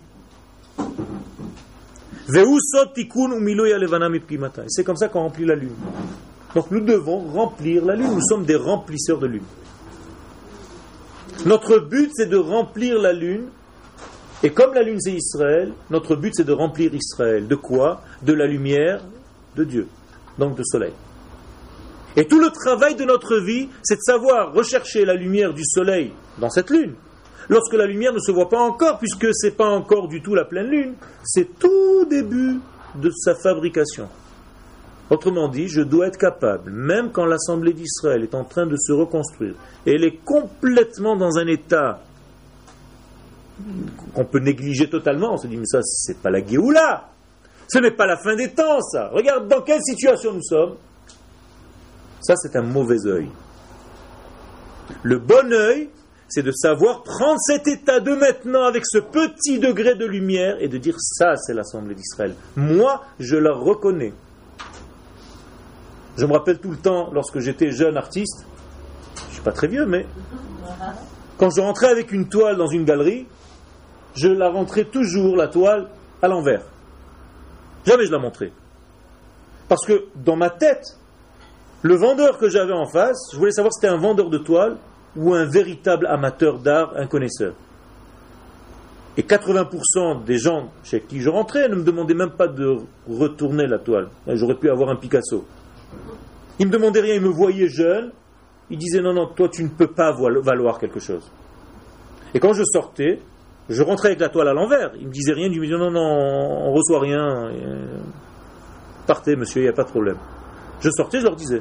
[4.68, 5.74] C'est comme ça qu'on remplit la lune.
[6.54, 8.14] Donc nous devons remplir la lune.
[8.14, 9.42] Nous sommes des remplisseurs de lune.
[11.46, 13.46] Notre but, c'est de remplir la lune.
[14.44, 17.46] Et comme la lune, c'est Israël, notre but, c'est de remplir Israël.
[17.46, 18.02] De quoi?
[18.22, 19.00] De la lumière
[19.56, 19.88] de Dieu,
[20.38, 20.92] donc de soleil.
[22.16, 26.12] Et tout le travail de notre vie, c'est de savoir rechercher la lumière du soleil
[26.38, 26.94] dans cette lune.
[27.52, 30.34] Lorsque la lumière ne se voit pas encore, puisque ce n'est pas encore du tout
[30.34, 32.60] la pleine lune, c'est tout début
[32.94, 34.08] de sa fabrication.
[35.10, 38.92] Autrement dit, je dois être capable, même quand l'Assemblée d'Israël est en train de se
[38.92, 39.52] reconstruire,
[39.84, 42.00] et elle est complètement dans un état
[44.14, 45.34] qu'on peut négliger totalement.
[45.34, 47.10] On se dit, mais ça, c'est pas la Géoula.
[47.68, 49.08] Ce n'est pas la fin des temps, ça.
[49.08, 50.76] Regarde dans quelle situation nous sommes.
[52.22, 53.28] Ça, c'est un mauvais œil.
[55.02, 55.90] Le bon œil,
[56.32, 60.68] c'est de savoir prendre cet état de maintenant avec ce petit degré de lumière et
[60.68, 62.34] de dire ça, c'est l'Assemblée d'Israël.
[62.56, 64.14] Moi, je la reconnais.
[66.16, 68.46] Je me rappelle tout le temps, lorsque j'étais jeune artiste,
[69.16, 70.06] je ne suis pas très vieux, mais
[71.36, 73.26] quand je rentrais avec une toile dans une galerie,
[74.14, 75.88] je la rentrais toujours, la toile,
[76.22, 76.62] à l'envers.
[77.84, 78.52] Jamais je la montrais.
[79.68, 80.96] Parce que dans ma tête,
[81.82, 84.78] le vendeur que j'avais en face, je voulais savoir si c'était un vendeur de toile
[85.16, 87.54] ou un véritable amateur d'art, un connaisseur.
[89.16, 93.66] Et 80% des gens chez qui je rentrais ne me demandaient même pas de retourner
[93.66, 94.08] la toile.
[94.26, 95.44] J'aurais pu avoir un Picasso.
[96.58, 98.12] Ils me demandaient rien, ils me voyaient jeune.
[98.70, 101.30] Ils disaient non, non, toi tu ne peux pas valoir quelque chose.
[102.32, 103.20] Et quand je sortais,
[103.68, 104.92] je rentrais avec la toile à l'envers.
[104.98, 107.50] Ils me disaient rien, ils me disaient non, non, on reçoit rien.
[109.06, 110.16] Partez, monsieur, il n'y a pas de problème.
[110.80, 111.60] Je sortais, je leur disais,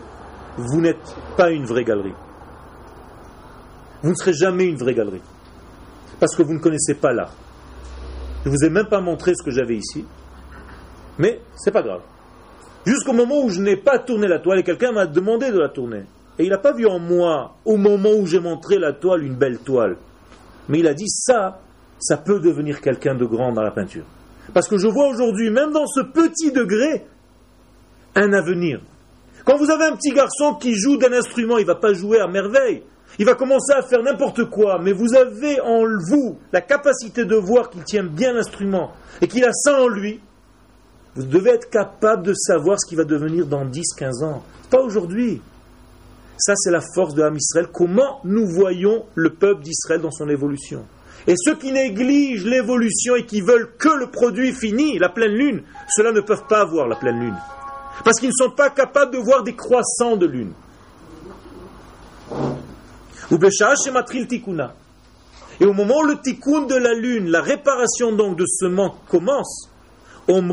[0.57, 2.13] vous n'êtes pas une vraie galerie.
[4.03, 5.21] Vous ne serez jamais une vraie galerie.
[6.19, 7.33] Parce que vous ne connaissez pas l'art.
[8.43, 10.05] Je ne vous ai même pas montré ce que j'avais ici.
[11.19, 12.01] Mais c'est pas grave.
[12.85, 15.69] Jusqu'au moment où je n'ai pas tourné la toile et quelqu'un m'a demandé de la
[15.69, 16.03] tourner.
[16.39, 19.35] Et il n'a pas vu en moi, au moment où j'ai montré la toile, une
[19.35, 19.97] belle toile.
[20.69, 21.59] Mais il a dit ça,
[21.99, 24.05] ça peut devenir quelqu'un de grand dans la peinture.
[24.53, 27.05] Parce que je vois aujourd'hui, même dans ce petit degré,
[28.15, 28.81] un avenir.
[29.45, 32.19] Quand vous avez un petit garçon qui joue d'un instrument, il ne va pas jouer
[32.19, 32.83] à merveille.
[33.19, 37.35] Il va commencer à faire n'importe quoi, mais vous avez en vous la capacité de
[37.35, 40.19] voir qu'il tient bien l'instrument et qu'il a ça en lui.
[41.15, 44.43] Vous devez être capable de savoir ce qui va devenir dans 10, 15 ans.
[44.69, 45.41] Pas aujourd'hui.
[46.37, 47.67] Ça, c'est la force de l'âme Israël.
[47.71, 50.85] Comment nous voyons le peuple d'Israël dans son évolution?
[51.27, 55.61] Et ceux qui négligent l'évolution et qui veulent que le produit fini, la pleine lune,
[55.89, 57.37] ceux-là ne peuvent pas voir la pleine lune.
[58.03, 60.53] Parce qu'ils ne sont pas capables de voir des croissants de lune.
[65.59, 68.95] Et au moment où le tikkun de la lune, la réparation donc de ce manque
[69.07, 69.69] commence,
[70.27, 70.49] Qu'est-ce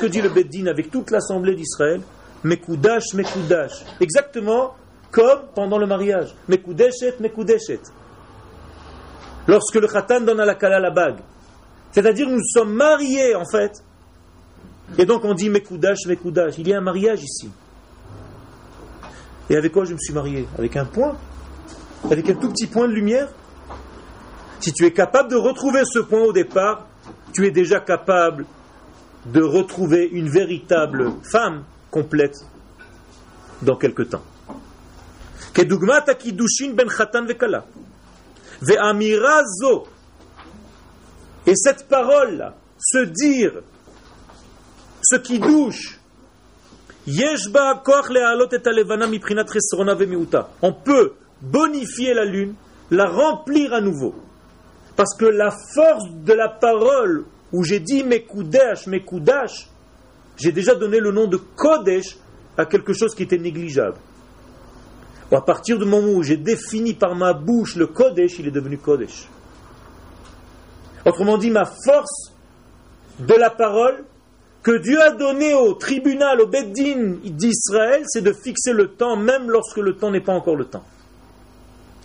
[0.00, 2.00] que dit le Beddin avec toute l'assemblée d'Israël?
[2.44, 3.84] Mekudash, Mekudash.
[4.00, 4.74] Exactement
[5.12, 6.34] comme pendant le mariage.
[6.48, 7.80] Mekudeshet, Mekudeshet.
[9.46, 11.20] Lorsque le khatan donne à la kala la bague.
[11.92, 13.84] C'est-à-dire nous sommes mariés en fait.
[14.98, 16.58] Et donc on dit Mekudash, Mekudash.
[16.58, 17.50] Il y a un mariage ici.
[19.52, 21.14] Et avec quoi je me suis marié Avec un point
[22.10, 23.28] Avec un tout petit point de lumière
[24.60, 26.86] Si tu es capable de retrouver ce point au départ,
[27.34, 28.46] tu es déjà capable
[29.26, 32.46] de retrouver une véritable femme complète
[33.60, 34.22] dans quelque temps.
[36.74, 36.88] ben
[41.46, 43.60] Et cette parole-là, se dire,
[45.02, 46.00] ce qui douche,
[50.62, 52.54] on peut bonifier la lune,
[52.90, 54.14] la remplir à nouveau.
[54.94, 58.24] Parce que la force de la parole, où j'ai dit mes
[58.86, 59.68] Mekudash,
[60.36, 62.16] j'ai déjà donné le nom de Kodesh
[62.56, 63.98] à quelque chose qui était négligeable.
[65.32, 68.78] à partir du moment où j'ai défini par ma bouche le Kodesh, il est devenu
[68.78, 69.28] Kodesh.
[71.04, 72.32] Autrement dit, ma force
[73.18, 74.04] de la parole
[74.62, 79.50] que Dieu a donné au tribunal, au Beddin d'Israël, c'est de fixer le temps, même
[79.50, 80.84] lorsque le temps n'est pas encore le temps.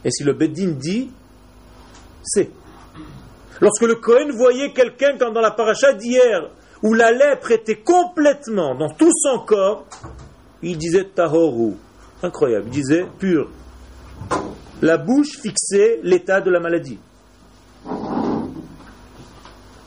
[0.03, 1.11] Et si le Beddin dit,
[2.23, 2.49] c'est.
[3.61, 6.49] Lorsque le Cohen voyait quelqu'un, comme dans la paracha d'hier,
[6.83, 9.85] où la lèpre était complètement dans tout son corps,
[10.61, 11.73] il disait tahoru.
[12.23, 12.65] Incroyable.
[12.67, 13.49] Il disait pur.
[14.81, 16.99] La bouche fixait l'état de la maladie.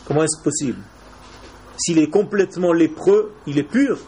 [0.06, 0.78] Comment est-ce possible?
[1.81, 3.99] S'il est complètement lépreux, il est pur.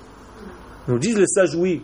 [0.89, 1.83] Nous disent les sages oui.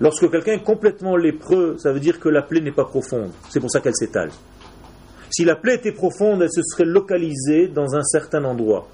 [0.00, 3.30] Lorsque quelqu'un est complètement lépreux, ça veut dire que la plaie n'est pas profonde.
[3.50, 4.30] C'est pour ça qu'elle s'étale.
[5.30, 8.88] Si la plaie était profonde, elle se serait localisée dans un certain endroit.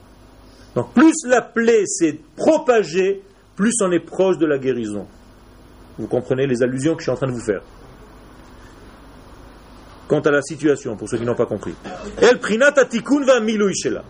[0.74, 3.22] Donc plus la plaie s'est propagée,
[3.54, 5.06] plus on est proche de la guérison.
[5.98, 7.62] Vous comprenez les allusions que je suis en train de vous faire.
[10.08, 11.74] Quant à la situation, pour ceux qui n'ont pas compris.
[12.20, 14.02] El va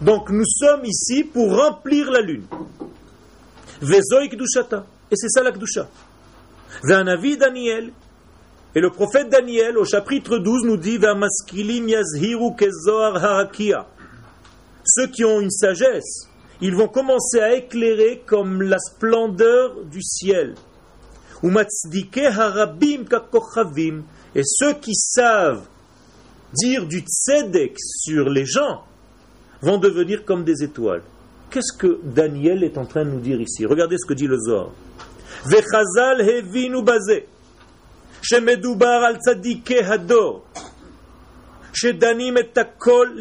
[0.00, 2.44] Donc nous sommes ici pour remplir la lune.
[3.82, 5.88] Et c'est ça la kdusha.
[6.84, 7.92] Ve'anavi Daniel.
[8.74, 10.98] Et le prophète Daniel, au chapitre 12, nous dit
[14.84, 16.28] Ceux qui ont une sagesse,
[16.60, 20.54] ils vont commencer à éclairer comme la splendeur du ciel.
[24.34, 25.66] Et ceux qui savent
[26.52, 28.84] dire du tzedek sur les gens,
[29.62, 31.02] vont devenir comme des étoiles.
[31.50, 33.64] Qu'est-ce que Daniel est en train de nous dire ici?
[33.64, 34.70] Regardez ce que dit le Zohar.
[35.46, 36.42] Vechazal et
[42.52, 43.12] takol.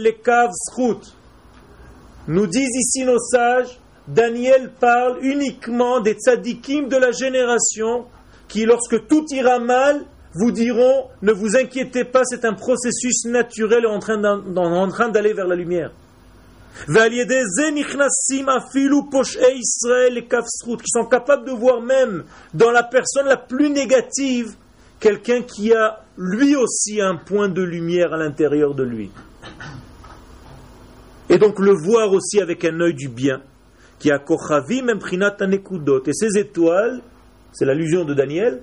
[2.28, 8.06] Nous disent ici nos sages, Daniel parle uniquement des tzadikim de la génération
[8.48, 13.86] qui, lorsque tout ira mal, vous diront, ne vous inquiétez pas, c'est un processus naturel
[13.88, 15.92] en train d'aller vers la lumière
[20.84, 24.56] qui sont capables de voir même dans la personne la plus négative
[25.00, 29.12] quelqu'un qui a lui aussi un point de lumière à l'intérieur de lui.
[31.30, 33.42] Et donc le voir aussi avec un œil du bien,
[34.00, 37.02] qui a kochavim Et ces étoiles,
[37.52, 38.62] c'est l'allusion de Daniel,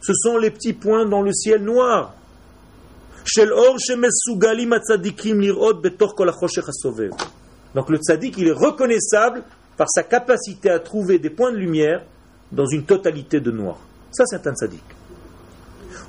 [0.00, 2.14] ce sont les petits points dans le ciel noir.
[7.74, 9.42] Donc le tzaddik, il est reconnaissable
[9.76, 12.04] par sa capacité à trouver des points de lumière
[12.52, 13.78] dans une totalité de noir.
[14.12, 14.84] Ça, c'est un tzaddik.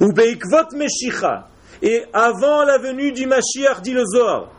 [0.01, 1.47] Ou beikvot meshicha.
[1.81, 4.49] Et avant la venue du Mashiach, dit le Zohar,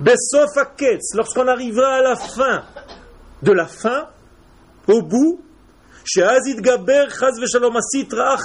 [0.00, 2.64] besof aketz, lorsqu'on arrivera à la fin
[3.42, 4.08] de la fin,
[4.86, 5.40] au bout,
[6.04, 8.36] sheazid gaber chaz veshalom asitra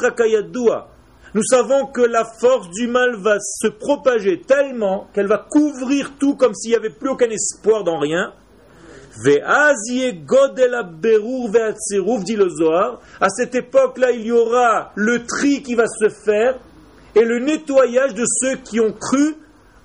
[1.36, 6.36] nous savons que la force du mal va se propager tellement qu'elle va couvrir tout
[6.36, 8.34] comme s'il n'y avait plus aucun espoir dans rien.
[9.26, 9.74] À
[13.30, 16.60] cette époque-là, il y aura le tri qui va se faire
[17.16, 19.36] et le nettoyage de ceux qui ont cru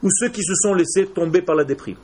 [0.03, 1.97] ou ceux qui se sont laissés tomber par la déprime.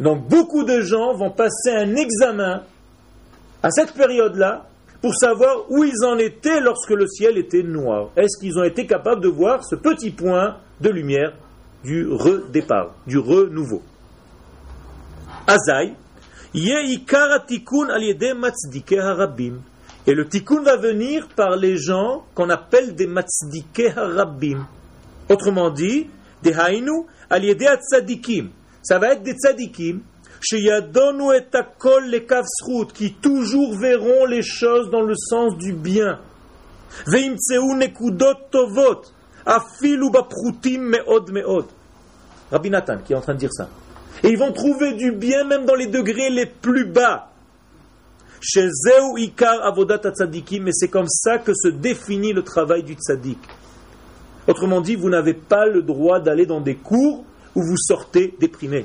[0.00, 2.62] Donc beaucoup de gens vont passer un examen
[3.62, 4.66] à cette période-là
[5.02, 8.10] pour savoir où ils en étaient lorsque le ciel était noir.
[8.16, 11.32] Est-ce qu'ils ont été capables de voir ce petit point de lumière
[11.84, 13.82] du redépart, du renouveau?
[15.48, 15.94] Azaï,
[18.96, 19.60] harabim.
[20.06, 24.66] Et le tikkun va venir par les gens qu'on appelle des matzdike harabim.
[25.28, 26.08] Autrement dit,
[26.44, 28.50] des hainu aliede tzadikim.
[28.82, 30.00] Ça va être des tzadikim
[32.92, 36.18] qui toujours verront les choses dans le sens du bien.
[42.50, 43.68] Rabbi Nathan qui est en train de dire ça.
[44.22, 47.28] Et ils vont trouver du bien même dans les degrés les plus bas.
[50.60, 53.38] Mais c'est comme ça que se définit le travail du tzaddik.
[54.48, 57.24] Autrement dit, vous n'avez pas le droit d'aller dans des cours
[57.54, 58.84] où vous sortez déprimé.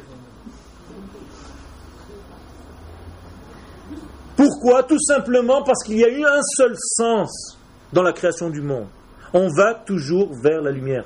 [4.37, 4.83] Pourquoi?
[4.83, 7.57] Tout simplement parce qu'il y a eu un seul sens
[7.91, 8.85] dans la création du monde.
[9.33, 11.03] On va toujours vers la lumière.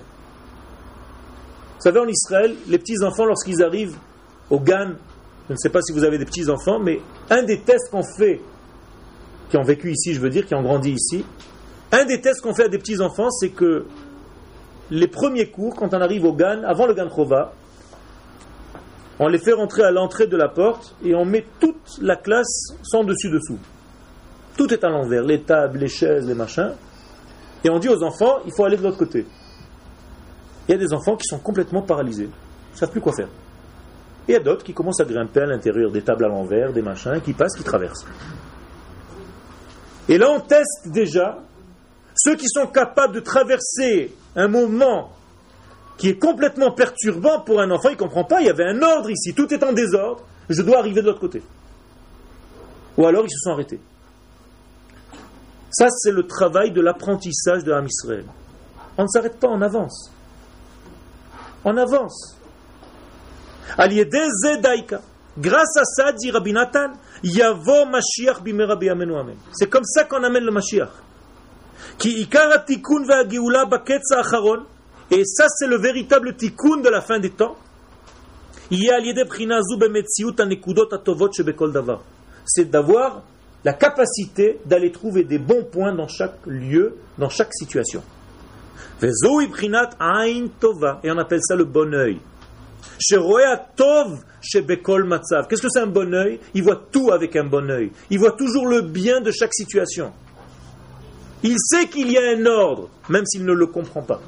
[1.78, 3.96] Vous savez, en Israël, les petits-enfants, lorsqu'ils arrivent
[4.50, 4.92] au GAN,
[5.48, 8.42] je ne sais pas si vous avez des petits-enfants, mais un des tests qu'on fait,
[9.50, 11.26] qui ont vécu ici, je veux dire, qui ont grandi ici,
[11.92, 13.86] un des tests qu'on fait à des petits-enfants, c'est que
[14.92, 17.54] les premiers cours, quand on arrive au GAN, avant le GAN Chova,
[19.22, 22.74] on les fait rentrer à l'entrée de la porte et on met toute la classe
[22.82, 23.60] sans dessus-dessous.
[24.58, 26.72] Tout est à l'envers, les tables, les chaises, les machins.
[27.64, 29.28] Et on dit aux enfants, il faut aller de l'autre côté.
[30.68, 33.28] Il y a des enfants qui sont complètement paralysés, ils ne savent plus quoi faire.
[34.28, 36.74] Et il y a d'autres qui commencent à grimper à l'intérieur des tables à l'envers,
[36.74, 38.08] des machins, qui passent, qui traversent.
[40.10, 41.38] Et là, on teste déjà
[42.16, 45.12] ceux qui sont capables de traverser un moment
[45.98, 47.90] qui est complètement perturbant pour un enfant.
[47.90, 50.62] Il ne comprend pas, il y avait un ordre ici, tout est en désordre, je
[50.62, 51.42] dois arriver de l'autre côté.
[52.98, 53.80] Ou alors ils se sont arrêtés.
[55.72, 57.88] Ça, c'est le travail de l'apprentissage de l'âme.
[58.98, 60.12] On ne s'arrête pas, on avance.
[61.64, 62.38] On avance.
[65.38, 66.92] Grâce à ça, dit Rabbi Nathan,
[67.24, 68.42] Yavo Mashiach
[69.54, 70.90] C'est comme ça qu'on amène le Mashiach.
[71.98, 73.24] Qui ikara tikun va
[73.66, 74.66] baketza acharon.
[75.12, 77.58] Et ça, c'est le véritable tikkun de la fin des temps.
[82.46, 83.24] C'est d'avoir
[83.66, 88.02] la capacité d'aller trouver des bons points dans chaque lieu, dans chaque situation.
[89.04, 89.10] Et
[91.12, 92.20] on appelle ça le bon oeil.
[92.98, 93.18] Qu'est-ce
[95.62, 96.40] que c'est un bon oeil?
[96.54, 97.92] Il voit tout avec un bon oeil.
[98.10, 100.14] Il voit toujours le bien de chaque situation.
[101.44, 104.22] Il sait qu'il y a un ordre, même s'il ne le comprend pas.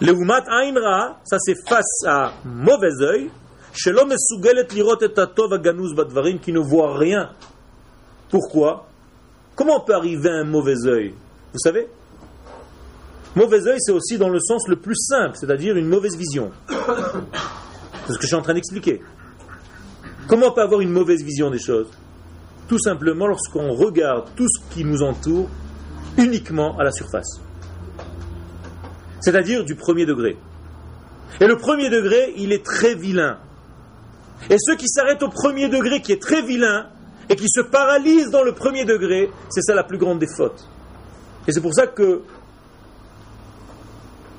[0.00, 3.30] Leumat Ainra, ça c'est face à mauvais œil,
[6.40, 7.30] qui ne voit rien.
[8.30, 8.86] Pourquoi?
[9.54, 11.14] Comment peut arriver un mauvais œil
[11.52, 11.86] Vous savez?
[13.36, 16.50] Mauvais œil, c'est aussi dans le sens le plus simple, c'est-à-dire une mauvaise vision.
[18.06, 19.02] C'est ce que je suis en train d'expliquer.
[20.26, 21.88] Comment on peut avoir une mauvaise vision des choses?
[22.66, 25.48] Tout simplement lorsqu'on regarde tout ce qui nous entoure
[26.16, 27.40] uniquement à la surface.
[29.20, 30.36] C'est-à-dire du premier degré.
[31.40, 33.38] Et le premier degré, il est très vilain.
[34.48, 36.86] Et ceux qui s'arrêtent au premier degré, qui est très vilain,
[37.28, 40.68] et qui se paralysent dans le premier degré, c'est ça la plus grande des fautes.
[41.46, 42.22] Et c'est pour ça que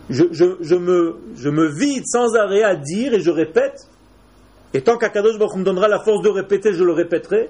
[0.09, 3.87] je, me, vide sans arrêt à dire, et je répète,
[4.73, 7.49] et tant qu'Akadosh Baruch me donnera la force de répéter, je le répéterai,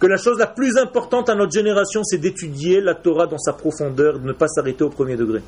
[0.00, 3.52] que la chose la plus importante à notre génération, c'est d'étudier la Torah dans sa
[3.52, 5.40] profondeur, de ne pas s'arrêter au premier degré.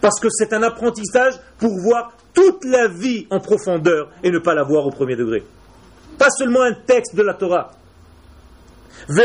[0.00, 4.54] Parce que c'est un apprentissage pour voir toute la vie en profondeur et ne pas
[4.54, 5.42] la voir au premier degré.
[6.18, 7.70] Pas seulement un texte de la Torah.
[9.08, 9.20] Parce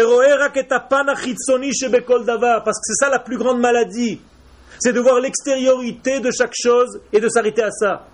[2.77, 4.21] que c'est ça la plus grande maladie.
[4.79, 8.07] C'est de voir l'extériorité de chaque chose et de s'arrêter à ça.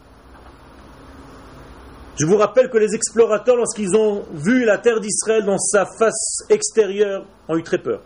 [2.19, 6.39] Je vous rappelle que les explorateurs, lorsqu'ils ont vu la terre d'Israël dans sa face
[6.49, 8.01] extérieure, ont eu très peur.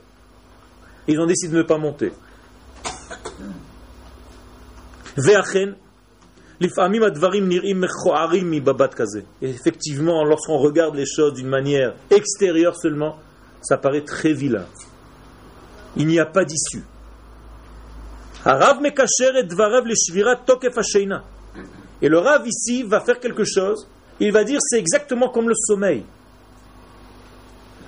[1.08, 2.12] Ils ont décidé de ne pas monter.
[9.42, 13.18] Et effectivement, lorsqu'on regarde les choses d'une manière extérieure seulement,
[13.62, 14.66] ça paraît très vilain.
[15.98, 16.84] Il n'y a pas d'issue.
[22.02, 23.88] Et le Rav ici va faire quelque chose.
[24.20, 26.06] Il va dire c'est exactement comme le sommeil.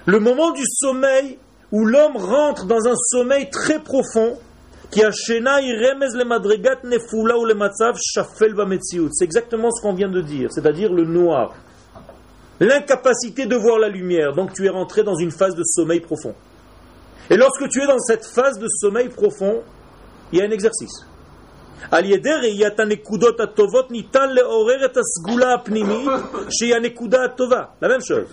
[0.06, 1.38] Le moment du sommeil
[1.72, 4.38] où l'homme rentre dans un sommeil très profond,
[9.12, 11.54] c'est exactement ce qu'on vient de dire, c'est-à-dire le noir.
[12.60, 14.34] L'incapacité de voir la lumière.
[14.34, 16.36] Donc tu es rentré dans une phase de sommeil profond.
[17.30, 19.64] Et lorsque tu es dans cette phase de sommeil profond,
[20.32, 21.06] il y a un exercice.
[27.82, 28.28] La même chose.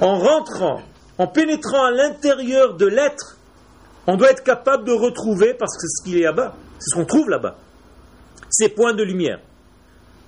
[0.00, 0.80] En rentrant,
[1.18, 3.39] en pénétrant à l'intérieur de l'être,
[4.10, 6.94] on doit être capable de retrouver, parce que c'est ce qu'il a là-bas, c'est ce
[6.96, 7.56] qu'on trouve là-bas,
[8.50, 9.38] ces points de lumière,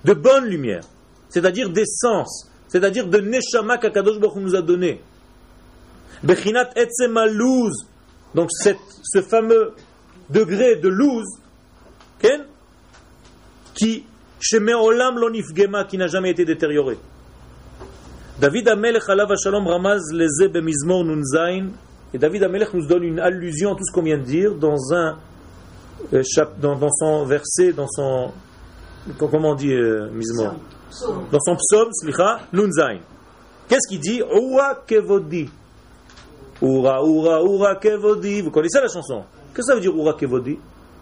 [0.05, 0.83] de bonne lumière,
[1.27, 5.01] c'est-à-dire d'essence, c'est-à-dire de Neshama qu'Akadosh Baruch nous a donné.
[6.23, 7.73] Bechinat etzema luz,
[8.33, 9.73] donc ce fameux
[10.29, 11.25] degré de luz,
[13.73, 14.05] qui,
[14.49, 16.97] lonifgema, qui n'a jamais été détérioré.
[18.39, 21.67] David Amelech alav shalom ramaz leze bemizmor nunzain,
[22.13, 24.93] et David Amelech nous donne une allusion à tout ce qu'on vient de dire dans
[24.93, 25.17] un
[26.13, 26.21] euh,
[26.59, 28.31] dans, dans, son verset, dans son
[29.17, 30.55] comment on dit euh, mizmor
[31.31, 32.99] dans son psaume, slicha, Nunzain.
[33.67, 34.21] Qu'est-ce qu'il dit?
[34.21, 35.49] Oura kevodi.
[36.61, 38.41] Oura, oura, oura kevodi.
[38.41, 39.23] Vous connaissez la chanson?
[39.53, 40.57] Qu'est-ce que ça veut dire oura kevodi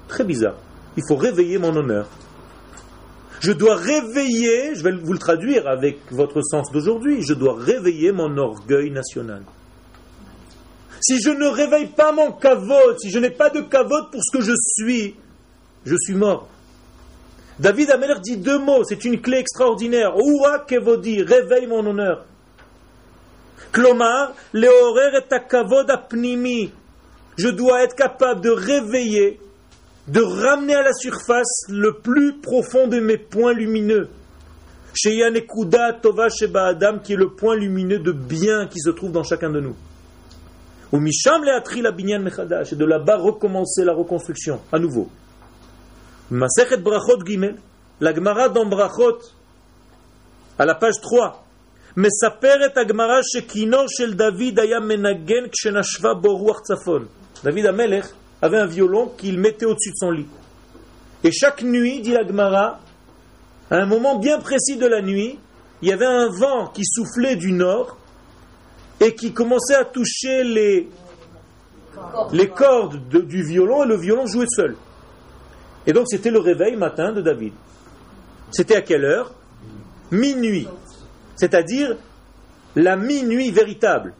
[0.07, 0.55] Très bizarre.
[0.97, 2.07] Il faut réveiller mon honneur.
[3.39, 8.11] Je dois réveiller, je vais vous le traduire avec votre sens d'aujourd'hui, je dois réveiller
[8.11, 9.41] mon orgueil national.
[11.01, 14.37] Si je ne réveille pas mon kavod, si je n'ai pas de kavod pour ce
[14.37, 15.15] que je suis,
[15.83, 16.47] je suis mort.
[17.59, 20.15] David Ameler dit deux mots, c'est une clé extraordinaire.
[20.15, 22.25] Oura kevodi, réveille mon honneur.
[23.71, 26.71] Klomar, leorer et kavod apnimi.
[27.37, 29.39] Je dois être capable de réveiller,
[30.07, 34.09] de ramener à la surface le plus profond de mes points lumineux.
[34.93, 39.23] Sheyanekuda tova sheba adam, qui est le point lumineux de bien qui se trouve dans
[39.23, 39.75] chacun de nous.
[40.92, 45.08] Ou misham leatri la binyan mechadash, et de là-bas recommencer la reconstruction, à nouveau.
[46.30, 47.56] Masechet Brachot Gimel,
[48.00, 49.18] la Gemara dans Brachot,
[50.58, 51.44] à la page 3,
[51.96, 57.06] מספרת הגמרא שקינו של דוד היה מנגן כשנשבה בו רוח צפון.
[57.44, 58.06] David Amelech
[58.40, 60.26] avait un violon qu'il mettait au-dessus de son lit.
[61.22, 62.80] Et chaque nuit, dit la Gemara,
[63.70, 65.38] à un moment bien précis de la nuit,
[65.82, 67.98] il y avait un vent qui soufflait du nord
[69.01, 70.87] et qui commençait à toucher les,
[72.55, 74.75] cordes de, du violon et le violon jouait seul.
[75.87, 77.53] Et donc c'était le réveil matin de David.
[78.51, 79.33] C'était à quelle heure?
[80.11, 80.67] Minuit.
[81.35, 81.97] C'est-à-dire
[82.75, 84.13] la minuit véritable.